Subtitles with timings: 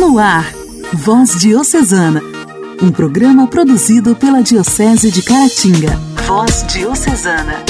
[0.00, 0.50] No ar,
[0.94, 2.22] Voz Diocesana,
[2.82, 5.94] um programa produzido pela Diocese de Caratinga.
[6.26, 7.62] Voz Diocesana.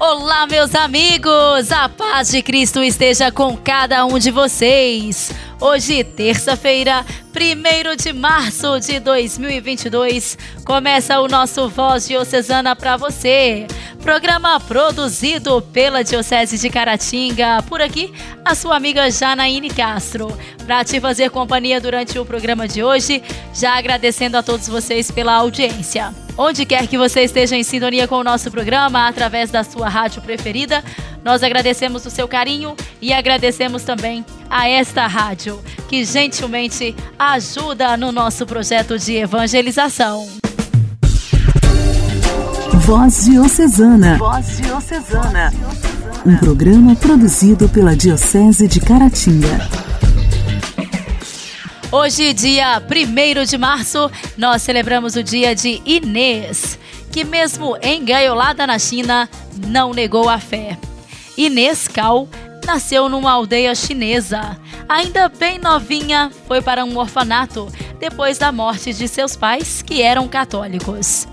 [0.00, 1.70] Olá, meus amigos!
[1.70, 5.30] A paz de Cristo esteja com cada um de vocês.
[5.60, 10.36] Hoje, terça-feira, 1 de março de 2022,
[10.66, 13.66] começa o nosso Voz Diocesana para você.
[14.02, 17.62] Programa produzido pela Diocese de Caratinga.
[17.62, 18.12] Por aqui,
[18.44, 20.36] a sua amiga Janaíne Castro.
[20.66, 23.22] Para te fazer companhia durante o programa de hoje,
[23.54, 26.14] já agradecendo a todos vocês pela audiência.
[26.36, 30.20] Onde quer que você esteja em sintonia com o nosso programa, através da sua rádio
[30.22, 30.82] preferida,
[31.24, 36.94] nós agradecemos o seu carinho e agradecemos também a esta rádio, que gentilmente
[37.30, 40.28] ajuda no nosso projeto de evangelização.
[42.80, 44.18] Voz Diocesana.
[44.18, 45.52] Voz Diocesana.
[46.26, 49.68] Um programa produzido pela Diocese de Caratinga.
[51.92, 56.76] Hoje, dia 1 de março, nós celebramos o dia de Inês,
[57.12, 59.28] que mesmo engaiolada na China,
[59.68, 60.76] não negou a fé.
[61.36, 62.26] Inês Cal
[62.66, 64.58] nasceu numa aldeia chinesa.
[64.88, 70.26] Ainda bem novinha, foi para um orfanato depois da morte de seus pais, que eram
[70.28, 71.26] católicos.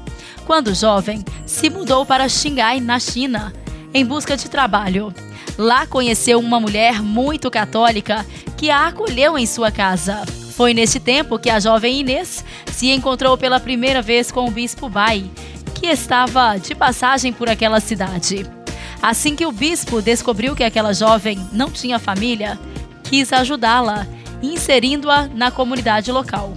[0.45, 3.53] Quando jovem, se mudou para Xingai, na China,
[3.93, 5.13] em busca de trabalho.
[5.57, 8.25] Lá conheceu uma mulher muito católica
[8.57, 10.23] que a acolheu em sua casa.
[10.55, 14.89] Foi nesse tempo que a jovem Inês se encontrou pela primeira vez com o bispo
[14.89, 15.29] Bai,
[15.75, 18.58] que estava de passagem por aquela cidade.
[19.01, 22.59] Assim que o bispo descobriu que aquela jovem não tinha família,
[23.03, 24.05] quis ajudá-la,
[24.41, 26.53] inserindo-a na comunidade local.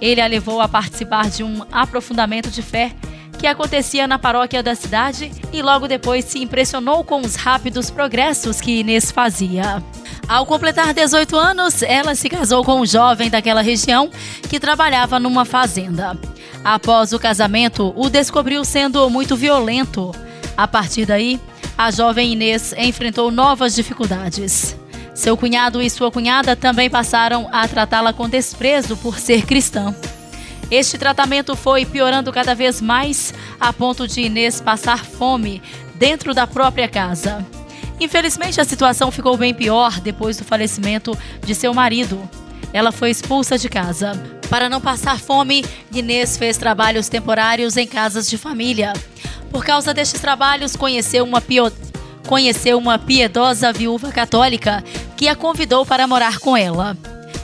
[0.00, 2.92] Ele a levou a participar de um aprofundamento de fé
[3.38, 8.60] que acontecia na paróquia da cidade e logo depois se impressionou com os rápidos progressos
[8.60, 9.82] que Inês fazia.
[10.28, 14.10] Ao completar 18 anos, ela se casou com um jovem daquela região
[14.48, 16.18] que trabalhava numa fazenda.
[16.64, 20.12] Após o casamento, o descobriu sendo muito violento.
[20.56, 21.40] A partir daí,
[21.78, 24.76] a jovem Inês enfrentou novas dificuldades.
[25.14, 29.94] Seu cunhado e sua cunhada também passaram a tratá-la com desprezo por ser cristã.
[30.72, 35.62] Este tratamento foi piorando cada vez mais, a ponto de Inês passar fome
[35.94, 37.46] dentro da própria casa.
[38.00, 41.16] Infelizmente, a situação ficou bem pior depois do falecimento
[41.46, 42.28] de seu marido.
[42.72, 44.12] Ela foi expulsa de casa.
[44.50, 48.92] Para não passar fome, Inês fez trabalhos temporários em casas de família.
[49.50, 51.72] Por causa destes trabalhos, conheceu uma, pio...
[52.26, 54.84] conheceu uma piedosa viúva católica
[55.16, 56.96] que a convidou para morar com ela.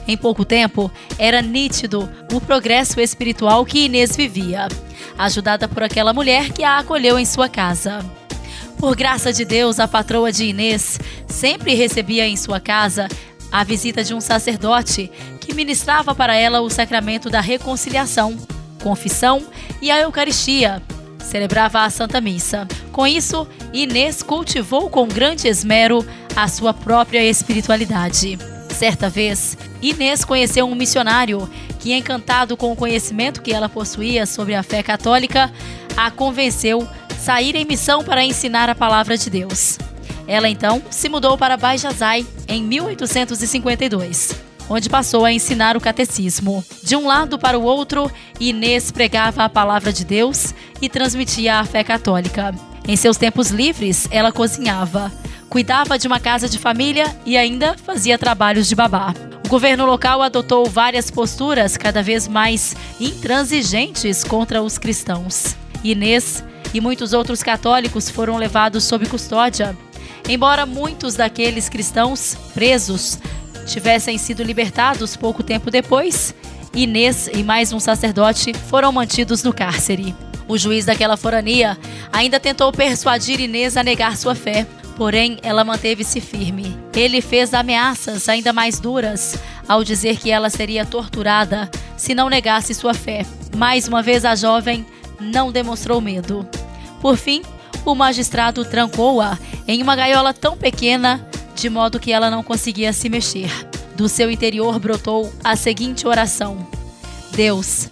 [0.07, 4.69] Em pouco tempo, era nítido o progresso espiritual que Inês vivia,
[5.17, 8.05] ajudada por aquela mulher que a acolheu em sua casa.
[8.79, 13.09] Por graça de Deus, a patroa de Inês sempre recebia em sua casa
[13.51, 15.11] a visita de um sacerdote
[15.41, 18.37] que ministrava para ela o sacramento da reconciliação,
[18.83, 19.43] confissão
[19.81, 20.83] e a Eucaristia.
[21.25, 22.69] Celebrava a Santa Missa.
[22.93, 28.39] Com isso, Inês cultivou com grande esmero a sua própria espiritualidade.
[28.71, 31.49] Certa vez, Inês conheceu um missionário
[31.81, 35.53] que, encantado com o conhecimento que ela possuía sobre a fé católica,
[35.97, 36.87] a convenceu
[37.19, 39.79] sair em missão para ensinar a palavra de Deus.
[40.27, 46.65] Ela então se mudou para Baijazai em 1852, onde passou a ensinar o catecismo.
[46.83, 48.11] De um lado para o outro,
[48.41, 52.55] Inês pregava a palavra de Deus e transmitia a fé católica.
[52.87, 55.11] Em seus tempos livres, ela cozinhava,
[55.49, 59.15] cuidava de uma casa de família e ainda fazia trabalhos de babá.
[59.45, 65.55] O governo local adotou várias posturas cada vez mais intransigentes contra os cristãos.
[65.83, 66.43] Inês
[66.73, 69.77] e muitos outros católicos foram levados sob custódia.
[70.29, 73.19] Embora muitos daqueles cristãos presos
[73.65, 76.35] tivessem sido libertados pouco tempo depois,
[76.75, 80.15] Inês e mais um sacerdote foram mantidos no cárcere.
[80.49, 81.79] O juiz daquela forania
[82.13, 84.67] ainda tentou persuadir Inês a negar sua fé,
[84.97, 86.77] porém ela manteve-se firme.
[86.95, 89.39] Ele fez ameaças ainda mais duras
[89.69, 93.25] ao dizer que ela seria torturada se não negasse sua fé.
[93.57, 94.85] Mais uma vez, a jovem
[95.21, 96.47] não demonstrou medo.
[97.01, 97.43] Por fim,
[97.85, 103.09] o magistrado trancou-a em uma gaiola tão pequena, de modo que ela não conseguia se
[103.09, 103.51] mexer.
[103.97, 106.67] Do seu interior brotou a seguinte oração:
[107.33, 107.89] Deus,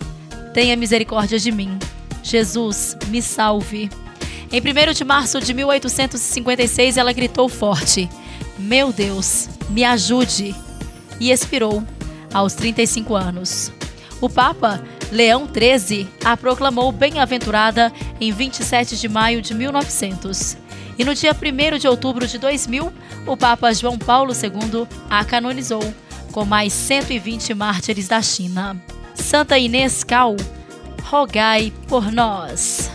[0.53, 1.79] tenha misericórdia de mim.
[2.23, 3.91] Jesus, me salve.
[4.51, 8.09] Em 1 de março de 1856, ela gritou forte:
[8.59, 10.55] Meu Deus, me ajude!
[11.21, 11.83] E expirou
[12.35, 13.73] aos 35 anos.
[14.21, 20.57] O Papa Leão XIII a proclamou bem-aventurada em 27 de maio de 1900.
[20.99, 22.93] E no dia 1 de outubro de 2000,
[23.27, 25.83] o Papa João Paulo II a canonizou,
[26.31, 28.77] com mais 120 mártires da China.
[29.15, 30.37] Santa Inês Cal,
[31.05, 32.91] rogai por nós.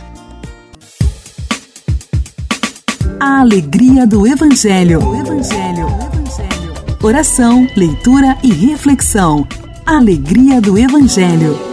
[3.20, 5.04] A alegria do Evangelho.
[5.04, 5.88] O Evangelho.
[5.88, 6.74] O Evangelho.
[7.02, 9.48] Oração, leitura e reflexão.
[9.86, 11.67] Alegria do Evangelho.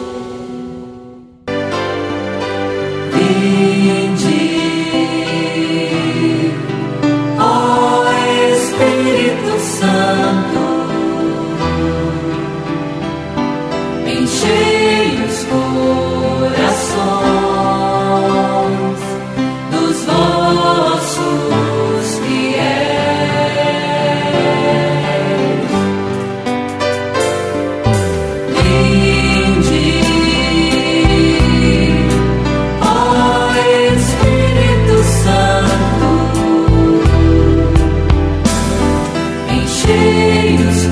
[39.86, 40.88] cheios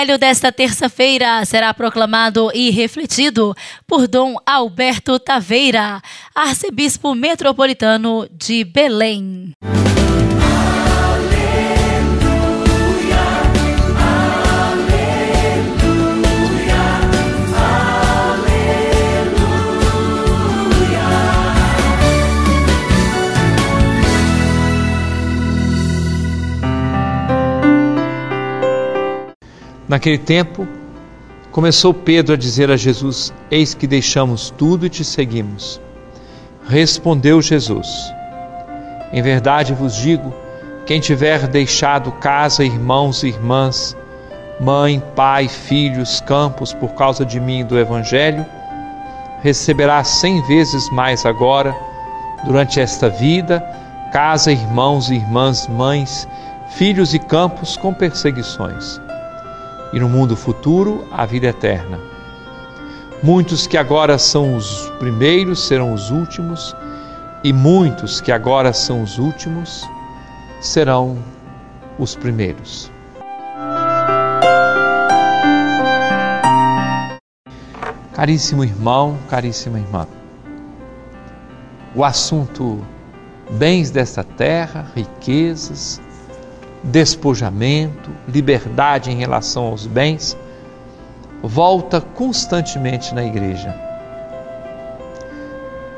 [0.00, 3.54] Evangelho desta terça-feira será proclamado e refletido
[3.86, 6.00] por Dom Alberto Taveira,
[6.34, 9.52] arcebispo metropolitano de Belém.
[29.90, 30.68] Naquele tempo,
[31.50, 35.80] começou Pedro a dizer a Jesus: Eis que deixamos tudo e te seguimos.
[36.68, 37.88] Respondeu Jesus:
[39.12, 40.32] Em verdade vos digo:
[40.86, 43.96] quem tiver deixado casa, irmãos e irmãs,
[44.60, 48.46] mãe, pai, filhos, campos por causa de mim e do Evangelho,
[49.42, 51.74] receberá cem vezes mais agora,
[52.44, 53.60] durante esta vida,
[54.12, 56.28] casa, irmãos e irmãs, mães,
[56.76, 59.00] filhos e campos com perseguições.
[59.92, 61.98] E no mundo futuro, a vida eterna.
[63.22, 66.74] Muitos que agora são os primeiros serão os últimos,
[67.44, 69.88] e muitos que agora são os últimos
[70.60, 71.18] serão
[71.98, 72.90] os primeiros.
[78.14, 80.06] Caríssimo irmão, caríssima irmã,
[81.94, 82.84] o assunto
[83.50, 86.00] bens desta terra, riquezas,
[86.82, 90.36] despojamento, liberdade em relação aos bens,
[91.42, 93.74] volta constantemente na igreja.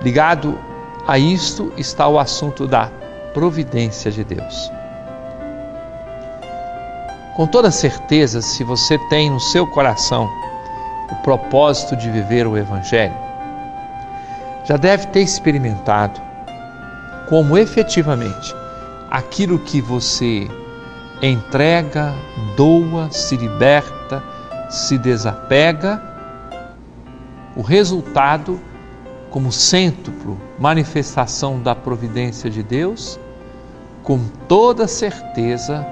[0.03, 0.59] Ligado
[1.07, 2.91] a isto está o assunto da
[3.33, 4.71] providência de Deus.
[7.37, 10.29] Com toda certeza, se você tem no seu coração
[11.11, 13.15] o propósito de viver o Evangelho,
[14.65, 16.21] já deve ter experimentado
[17.29, 18.55] como efetivamente
[19.11, 20.49] aquilo que você
[21.23, 22.13] entrega,
[22.57, 24.23] doa, se liberta,
[24.69, 26.03] se desapega,
[27.57, 28.59] o resultado,
[29.31, 33.19] como cêntuplo manifestação da providência de Deus,
[34.03, 35.87] com toda certeza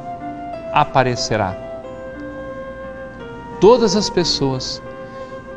[0.73, 1.57] aparecerá.
[3.61, 4.83] Todas as pessoas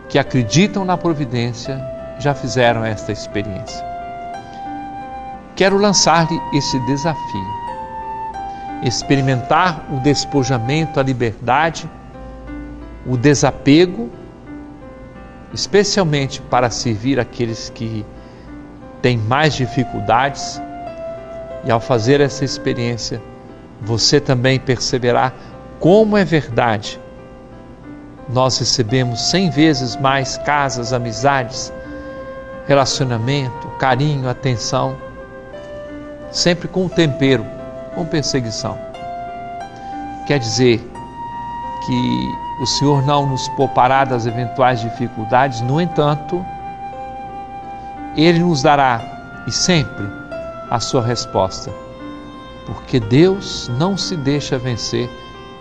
[0.10, 1.82] que acreditam na providência
[2.20, 3.84] já fizeram esta experiência.
[5.56, 7.63] Quero lançar-lhe esse desafio.
[8.84, 11.90] Experimentar o despojamento, a liberdade,
[13.06, 14.10] o desapego,
[15.54, 18.06] especialmente para servir aqueles que
[19.02, 20.62] têm mais dificuldades.
[21.66, 23.22] E ao fazer essa experiência,
[23.82, 25.32] você também perceberá
[25.80, 27.00] como é verdade
[28.30, 31.74] nós recebemos cem vezes mais casas, amizades,
[32.66, 34.96] relacionamento, carinho, atenção,
[36.32, 37.46] sempre com tempero,
[37.96, 38.78] com perseguição.
[40.28, 40.80] Quer dizer
[41.86, 42.32] que
[42.62, 46.44] o Senhor não nos poupará das eventuais dificuldades, no entanto,
[48.16, 49.02] Ele nos dará
[49.48, 50.06] e sempre
[50.70, 51.72] a sua resposta,
[52.66, 55.10] porque Deus não se deixa vencer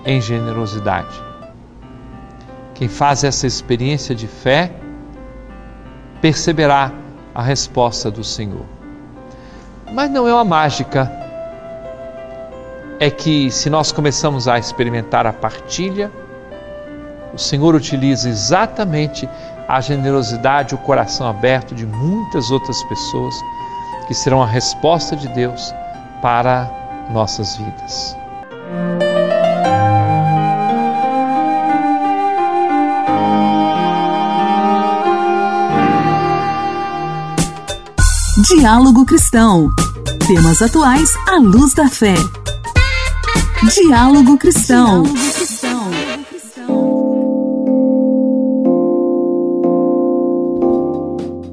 [0.05, 1.21] em generosidade.
[2.75, 4.73] Quem faz essa experiência de fé
[6.21, 6.93] perceberá
[7.35, 8.65] a resposta do Senhor.
[9.93, 11.22] Mas não é uma mágica.
[13.02, 16.09] É que se nós começamos a experimentar a partilha,
[17.35, 19.28] o Senhor utiliza exatamente
[19.66, 23.35] a generosidade, o coração aberto de muitas outras pessoas
[24.06, 25.75] que serão a resposta de Deus
[26.23, 26.71] para
[27.11, 28.16] nossas vidas.
[38.49, 39.68] Diálogo Cristão.
[40.28, 42.14] Temas atuais à luz da fé.
[43.71, 45.04] Diálogo Cristão.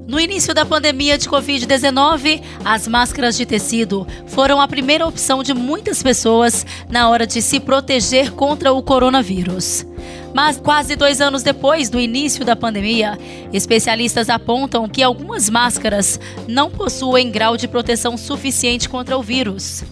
[0.07, 5.53] No início da pandemia de Covid-19, as máscaras de tecido foram a primeira opção de
[5.53, 9.85] muitas pessoas na hora de se proteger contra o coronavírus.
[10.33, 13.19] Mas quase dois anos depois do início da pandemia,
[13.53, 19.83] especialistas apontam que algumas máscaras não possuem grau de proteção suficiente contra o vírus.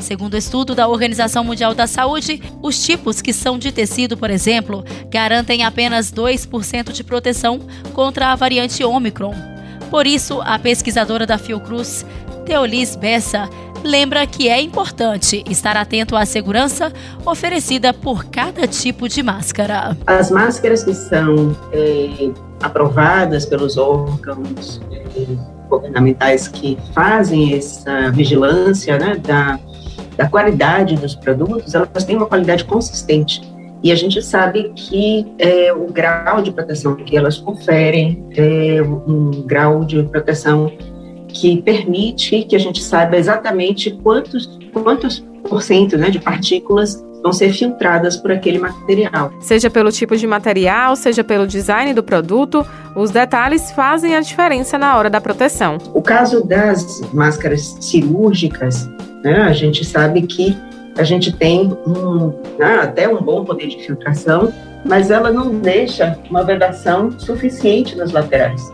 [0.00, 4.30] Segundo o estudo da Organização Mundial da Saúde, os tipos que são de tecido, por
[4.30, 7.60] exemplo, garantem apenas 2% de proteção
[7.92, 9.34] contra a variante Omicron.
[9.90, 12.04] Por isso, a pesquisadora da Fiocruz,
[12.44, 13.48] Teolis Bessa,
[13.82, 16.92] lembra que é importante estar atento à segurança
[17.24, 19.96] oferecida por cada tipo de máscara.
[20.06, 22.30] As máscaras que são é,
[22.62, 25.26] aprovadas pelos órgãos é,
[25.68, 29.58] governamentais que fazem essa vigilância né, da,
[30.16, 33.40] da qualidade dos produtos, elas têm uma qualidade consistente.
[33.82, 39.42] E a gente sabe que é, o grau de proteção que elas conferem é um
[39.46, 40.72] grau de proteção
[41.28, 47.32] que permite que a gente saiba exatamente quantos, quantos por cento né, de partículas vão
[47.32, 49.32] ser filtradas por aquele material.
[49.40, 54.78] Seja pelo tipo de material, seja pelo design do produto, os detalhes fazem a diferença
[54.78, 55.78] na hora da proteção.
[55.92, 58.88] O caso das máscaras cirúrgicas,
[59.26, 60.56] né, a gente sabe que
[60.96, 64.52] a gente tem um, né, até um bom poder de filtração,
[64.84, 68.72] mas ela não deixa uma vedação suficiente nas laterais.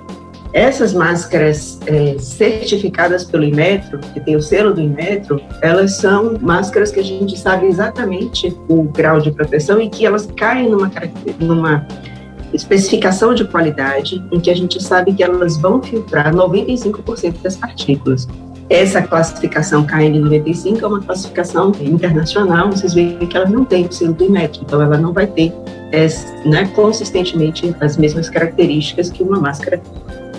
[0.53, 6.93] Essas máscaras é, certificadas pelo Inmetro, que tem o selo do Inmetro, elas são máscaras
[6.93, 10.91] que a gente sabe exatamente o grau de proteção e que elas caem numa,
[11.41, 11.87] numa
[12.53, 18.29] especificação de qualidade em que a gente sabe que elas vão filtrar 95% das partículas.
[18.71, 24.15] Essa classificação KN95 é uma classificação internacional, vocês veem que ela não tem o selo
[24.15, 25.53] do IMET, então ela não vai ter
[25.93, 26.07] é,
[26.47, 29.81] né, consistentemente as mesmas características que uma máscara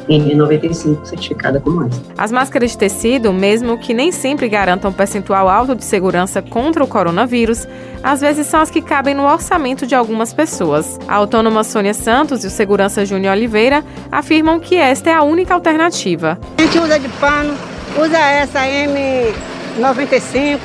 [0.10, 2.02] N95 certificada como essa.
[2.18, 6.84] As máscaras de tecido, mesmo que nem sempre garantam um percentual alto de segurança contra
[6.84, 7.68] o coronavírus,
[8.02, 11.00] às vezes são as que cabem no orçamento de algumas pessoas.
[11.08, 15.54] A autônoma Sônia Santos e o segurança Júnior Oliveira afirmam que esta é a única
[15.54, 16.38] alternativa.
[16.58, 17.56] A gente usa de pano,
[17.98, 20.60] usa essa M95,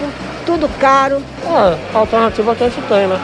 [0.47, 1.23] tudo caro.
[1.45, 3.19] É, a alternativa que a gente tem, né?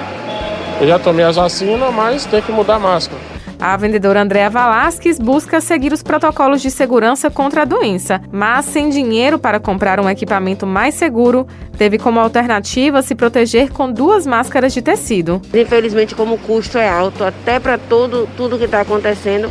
[0.81, 3.21] Eu já tomei as vacinas, mas tem que mudar a máscara.
[3.61, 8.91] A vendedora Andréa Valasques busca seguir os protocolos de segurança contra a doença, mas sem
[8.91, 11.47] dinheiro para comprar um equipamento mais seguro,
[11.79, 15.41] teve como alternativa se proteger com duas máscaras de tecido.
[15.55, 19.51] Infelizmente, como o custo é alto, até para tudo, tudo que está acontecendo,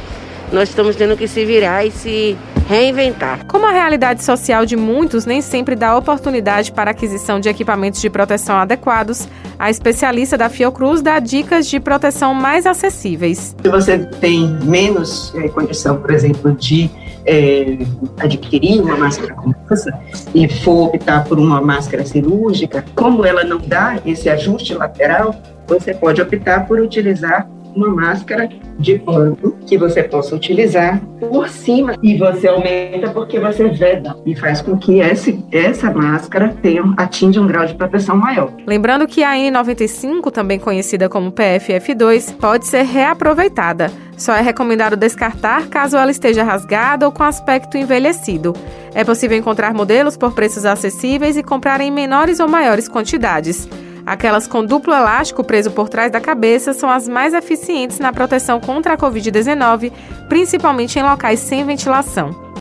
[0.54, 3.46] nós estamos tendo que se virar e se reinventar.
[3.48, 8.00] Como a realidade social de muitos nem sempre dá oportunidade para a aquisição de equipamentos
[8.00, 13.56] de proteção adequados, a especialista da Fiocruz dá dicas de proteção mais acessíveis.
[13.62, 16.90] Se você tem menos é, condição, por exemplo, de
[17.26, 17.80] é,
[18.20, 19.92] adquirir uma máscara com essa
[20.36, 25.36] e for optar por uma máscara cirúrgica, como ela não dá esse ajuste lateral,
[25.68, 31.96] você pode optar por utilizar uma máscara de pano que você possa utilizar por cima
[32.01, 37.42] e você aumenta porque você veda e faz com que esse, essa máscara tenha, atinja
[37.42, 38.51] um grau de proteção maior.
[38.65, 43.92] Lembrando que a N95, também conhecida como PFF2, pode ser reaproveitada.
[44.18, 48.53] Só é recomendado descartar caso ela esteja rasgada ou com aspecto envelhecido.
[48.94, 53.68] É possível encontrar modelos por preços acessíveis e comprar em menores ou maiores quantidades.
[54.06, 58.60] Aquelas com duplo elástico preso por trás da cabeça são as mais eficientes na proteção
[58.60, 59.92] contra a Covid-19,
[60.28, 62.54] principalmente em locais sem ventilação.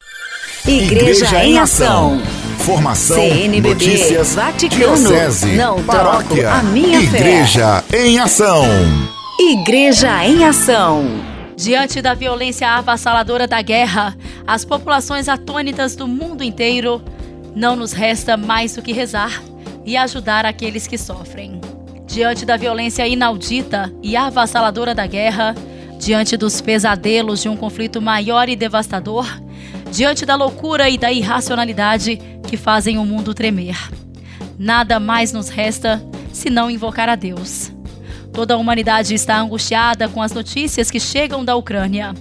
[0.65, 2.23] Igreja, Igreja em Ação.
[2.59, 8.07] Formação, CNBB, notícias, Vaticano, diocese, não paróquia, a minha Igreja fé.
[8.07, 8.65] em Ação.
[9.41, 11.05] Igreja em Ação.
[11.57, 17.03] Diante da violência avassaladora da guerra, as populações atônitas do mundo inteiro,
[17.53, 19.43] não nos resta mais do que rezar
[19.85, 21.61] e ajudar aqueles que sofrem.
[22.07, 25.55] Diante da violência inaudita e avassaladora da guerra,
[25.99, 29.27] diante dos pesadelos de um conflito maior e devastador,
[29.91, 32.19] diante da loucura e da irracionalidade
[32.49, 33.77] que fazem o mundo tremer.
[34.59, 37.73] Nada mais nos resta senão invocar a Deus.
[38.33, 42.15] Toda a humanidade está angustiada com as notícias que chegam da Ucrânia.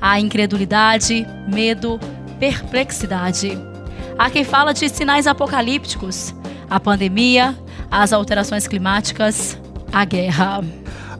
[0.00, 2.00] Há incredulidade, medo,
[2.38, 3.58] perplexidade.
[4.18, 6.34] Há quem fala de sinais apocalípticos,
[6.70, 7.54] a pandemia,
[7.90, 9.58] as alterações climáticas,
[9.92, 10.62] a guerra.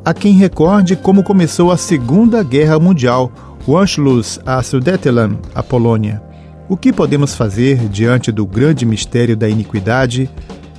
[0.05, 3.31] Há quem recorde como começou a Segunda Guerra Mundial,
[3.67, 6.23] o Anschluss a Sudetenland, a Polônia.
[6.69, 10.31] O que podemos fazer diante do grande mistério da iniquidade?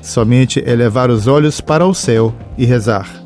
[0.01, 3.20] Somente elevar os olhos para o céu e rezar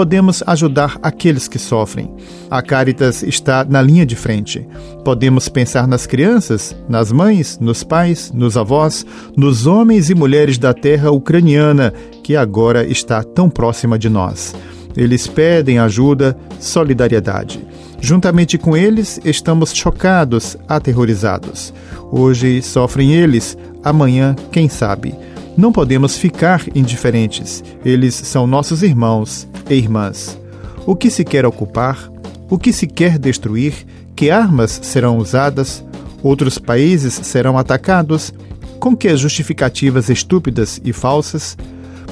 [0.00, 2.10] podemos ajudar aqueles que sofrem.
[2.50, 4.66] A Caritas está na linha de frente.
[5.04, 9.04] Podemos pensar nas crianças, nas mães, nos pais, nos avós,
[9.36, 11.92] nos homens e mulheres da terra ucraniana
[12.24, 14.54] que agora está tão próxima de nós.
[14.96, 17.60] Eles pedem ajuda, solidariedade.
[18.00, 21.74] Juntamente com eles, estamos chocados, aterrorizados.
[22.10, 25.14] Hoje sofrem eles, amanhã, quem sabe.
[25.60, 27.62] Não podemos ficar indiferentes.
[27.84, 30.40] Eles são nossos irmãos e irmãs.
[30.86, 32.10] O que se quer ocupar?
[32.48, 33.74] O que se quer destruir?
[34.16, 35.84] Que armas serão usadas?
[36.22, 38.32] Outros países serão atacados?
[38.78, 41.58] Com que justificativas estúpidas e falsas?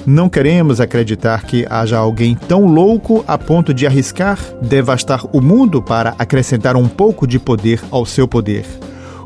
[0.04, 5.82] Não queremos acreditar que haja alguém tão louco a ponto de arriscar devastar o mundo
[5.82, 8.66] para acrescentar um pouco de poder ao seu poder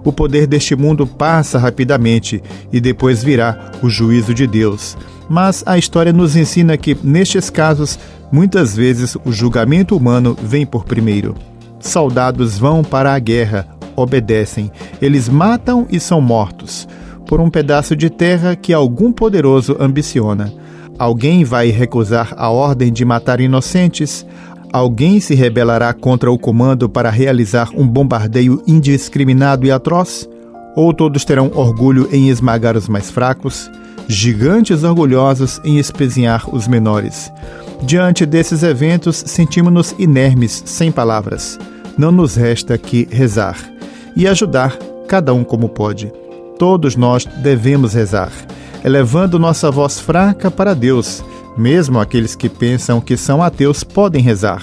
[0.05, 4.97] o poder deste mundo passa rapidamente e depois virá o juízo de Deus.
[5.29, 7.99] Mas a história nos ensina que, nestes casos,
[8.31, 11.35] muitas vezes o julgamento humano vem por primeiro.
[11.81, 16.87] Soldados vão para a guerra, obedecem, eles matam e são mortos
[17.33, 20.53] por um pedaço de terra que algum poderoso ambiciona.
[20.99, 24.27] Alguém vai recusar a ordem de matar inocentes?
[24.73, 30.27] Alguém se rebelará contra o comando para realizar um bombardeio indiscriminado e atroz?
[30.75, 33.71] Ou todos terão orgulho em esmagar os mais fracos,
[34.09, 37.31] gigantes orgulhosos em espezinhar os menores?
[37.83, 41.59] Diante desses eventos, sentimos-nos inermes, sem palavras.
[41.99, 43.59] Não nos resta que rezar.
[44.15, 44.77] e ajudar
[45.09, 46.13] cada um como pode.
[46.59, 48.31] Todos nós devemos rezar,
[48.85, 51.25] elevando nossa voz fraca para Deus.
[51.57, 54.63] Mesmo aqueles que pensam que são ateus podem rezar.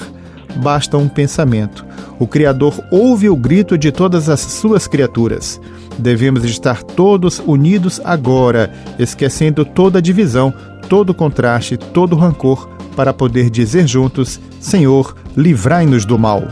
[0.63, 1.85] Basta um pensamento.
[2.17, 5.61] O Criador ouve o grito de todas as suas criaturas.
[5.97, 10.53] Devemos estar todos unidos agora, esquecendo toda divisão,
[10.87, 16.43] todo contraste, todo rancor, para poder dizer juntos: Senhor, livrai-nos do mal.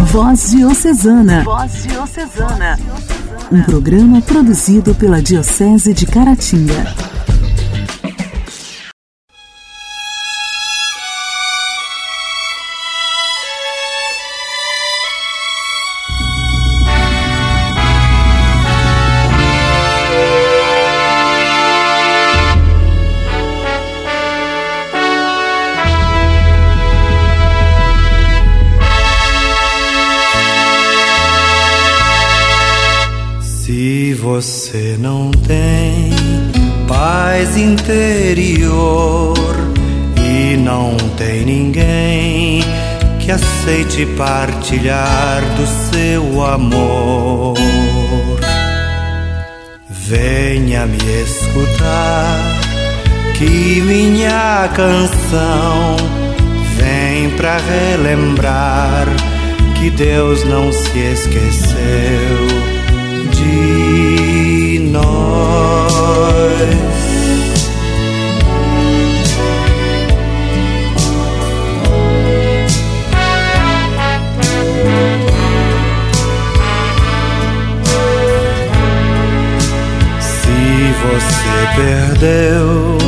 [0.00, 1.44] Voz Diocesana.
[1.44, 2.78] Voz Diocesana.
[3.50, 7.13] Um programa produzido pela Diocese de Caratinga.
[44.04, 47.54] Aceite partilhar do seu amor.
[49.88, 52.38] Venha me escutar,
[53.36, 55.96] que minha canção
[56.76, 59.06] vem pra relembrar
[59.78, 62.46] que Deus não se esqueceu
[63.32, 66.14] de nós.
[81.74, 82.98] Perdeu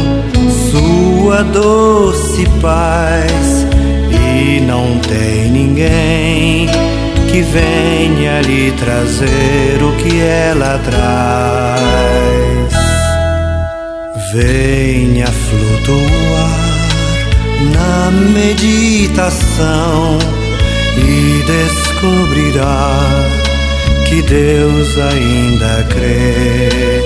[0.71, 3.65] sua doce paz
[4.11, 6.69] e não tem ninguém
[7.31, 11.87] que venha lhe trazer o que ela traz.
[14.33, 16.67] Venha flutuar
[17.75, 20.19] na meditação
[20.99, 23.01] e descobrirá
[24.09, 26.97] que Deus ainda crê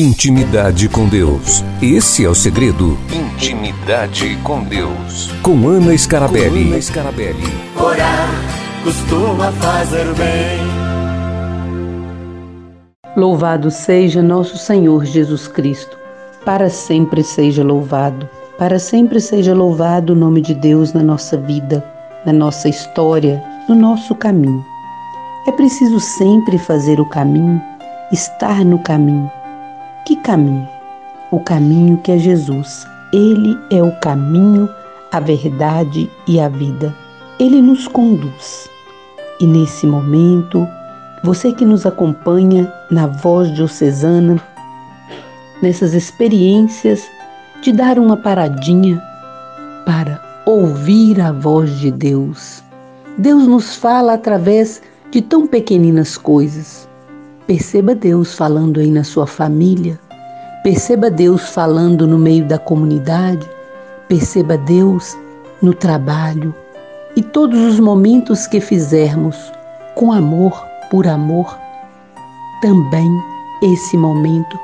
[0.00, 1.64] Intimidade com Deus.
[1.82, 2.96] Esse é o segredo.
[3.12, 5.28] Intimidade com Deus.
[5.42, 6.66] Com Ana Scarabelli.
[6.66, 7.42] Com Ana Scarabelli.
[7.76, 8.28] Orar
[8.84, 10.60] costuma fazer bem.
[13.16, 15.98] Louvado seja nosso Senhor Jesus Cristo.
[16.44, 18.28] Para sempre seja louvado.
[18.56, 21.84] Para sempre seja louvado o nome de Deus na nossa vida,
[22.24, 24.64] na nossa história, no nosso caminho.
[25.48, 27.60] É preciso sempre fazer o caminho,
[28.12, 29.28] estar no caminho.
[30.08, 30.66] Que caminho?
[31.30, 32.86] O caminho que é Jesus.
[33.12, 34.66] Ele é o caminho,
[35.12, 36.96] a verdade e a vida.
[37.38, 38.70] Ele nos conduz.
[39.38, 40.66] E nesse momento,
[41.22, 44.42] você que nos acompanha na voz diocesana,
[45.60, 47.06] nessas experiências
[47.60, 48.98] de dar uma paradinha
[49.84, 52.64] para ouvir a voz de Deus.
[53.18, 56.87] Deus nos fala através de tão pequeninas coisas.
[57.48, 59.98] Perceba Deus falando aí na sua família,
[60.62, 63.48] perceba Deus falando no meio da comunidade,
[64.06, 65.16] perceba Deus
[65.62, 66.54] no trabalho
[67.16, 69.34] e todos os momentos que fizermos
[69.94, 71.58] com amor, por amor,
[72.60, 73.08] também
[73.62, 74.60] esse momento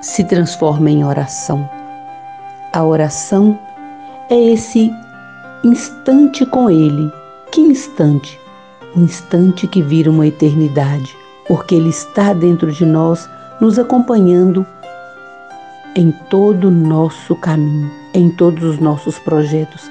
[0.00, 1.68] se transforma em oração.
[2.72, 3.58] A oração
[4.30, 4.92] é esse
[5.64, 7.10] instante com Ele.
[7.50, 8.38] Que instante?
[8.96, 11.16] Um instante que vira uma eternidade,
[11.48, 13.28] porque Ele está dentro de nós,
[13.60, 14.66] nos acompanhando
[15.94, 19.82] em todo o nosso caminho, em todos os nossos projetos.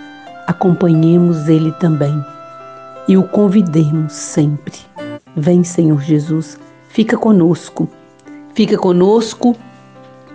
[0.48, 2.24] Acompanhemos Ele também
[3.08, 4.74] e o convidemos sempre.
[5.36, 7.89] Vem, Senhor Jesus, fica conosco.
[8.54, 9.56] Fica conosco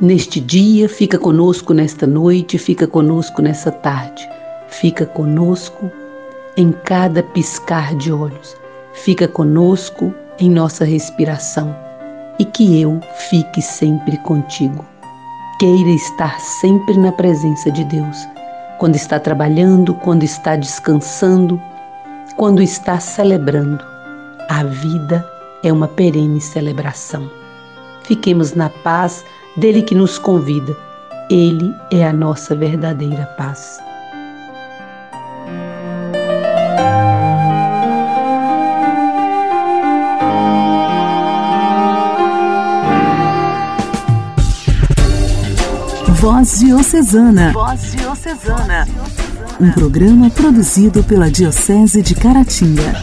[0.01, 4.29] neste dia, fica conosco nesta noite, fica conosco nessa tarde,
[4.69, 5.91] fica conosco
[6.57, 8.57] em cada piscar de olhos,
[8.93, 11.77] fica conosco em nossa respiração
[12.39, 12.99] e que eu
[13.29, 14.85] fique sempre contigo.
[15.59, 18.27] Queira estar sempre na presença de Deus,
[18.79, 21.61] quando está trabalhando, quando está descansando,
[22.37, 23.85] quando está celebrando.
[24.49, 25.29] A vida
[25.63, 27.31] é uma perene celebração.
[28.05, 29.23] Fiquemos na paz
[29.59, 30.75] dele que nos convida.
[31.31, 33.79] Ele é a nossa verdadeira paz.
[46.21, 47.51] Voz Diocesana.
[47.51, 48.87] Voz Diocesana.
[49.59, 53.03] Um programa produzido pela Diocese de Caratinga.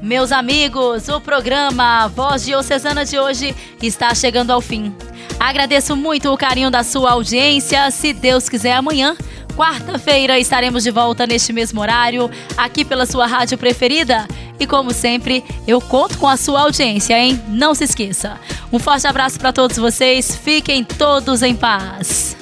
[0.00, 4.94] Meus amigos, o programa Voz Diocesana de hoje está chegando ao fim.
[5.38, 7.90] Agradeço muito o carinho da sua audiência.
[7.90, 9.14] Se Deus quiser, amanhã,
[9.54, 14.26] quarta-feira, estaremos de volta neste mesmo horário, aqui pela sua rádio preferida.
[14.62, 17.42] E como sempre, eu conto com a sua audiência, hein?
[17.48, 18.38] Não se esqueça.
[18.72, 20.36] Um forte abraço para todos vocês.
[20.36, 22.36] Fiquem todos em paz.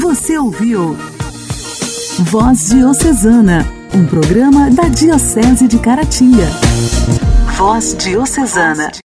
[0.00, 0.98] Você ouviu
[2.18, 6.48] Voz Diocesana um programa da Diocese de Caratinga.
[7.56, 8.90] Voz Diocesana.